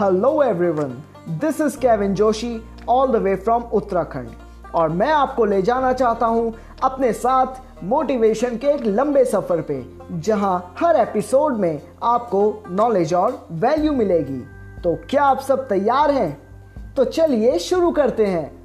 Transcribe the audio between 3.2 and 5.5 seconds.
from Uttarakhand और मैं आपको